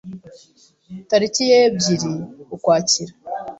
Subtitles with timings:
[1.09, 2.11] tariki ya ebyiri
[2.55, 3.13] Ukwakira